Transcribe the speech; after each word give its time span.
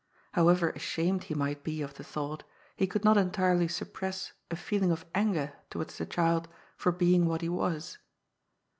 Howeyer 0.33 0.69
ashamed 0.75 1.25
he 1.25 1.35
might 1.35 1.63
be 1.63 1.83
of 1.83 1.93
the 1.93 2.03
thought, 2.03 2.43
he 2.75 2.87
could 2.87 3.03
not 3.05 3.17
entirely 3.17 3.67
suppress 3.67 4.31
a 4.49 4.55
feeling 4.55 4.91
of 4.91 5.05
anger 5.13 5.53
towards 5.69 5.99
the 5.99 6.07
child 6.07 6.47
for 6.75 6.91
being 6.91 7.27
what 7.27 7.41
he 7.41 7.49
was. 7.49 7.99